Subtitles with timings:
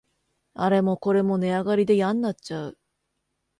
[0.55, 2.77] あれもこれも値上がりでやんなっちゃう